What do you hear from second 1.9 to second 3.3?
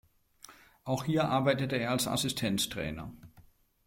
als Assistenz-Trainer.